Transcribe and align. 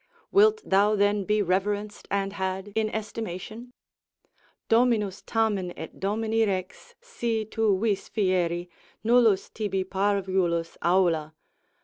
Wilt 0.31 0.67
thou 0.67 0.95
then 0.95 1.25
be 1.25 1.43
reverenced, 1.43 2.07
and 2.09 2.33
had 2.33 2.71
in 2.73 2.89
estimation? 2.89 3.71
———dominus 4.67 5.21
tamen 5.21 5.71
et 5.77 5.99
domini 5.99 6.43
rex 6.43 6.95
Si 7.01 7.45
tu 7.45 7.79
vis 7.79 8.09
fieri, 8.09 8.67
nullus 9.03 9.51
tibi 9.51 9.83
parvulus 9.83 10.75
aula. 10.81 11.35